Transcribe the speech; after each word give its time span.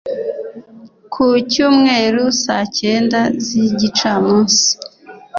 ku 1.11 1.25
Cyumweru 1.51 2.23
saa 2.41 2.65
cyenda 2.77 3.19
z’igicamunsi 3.45 4.65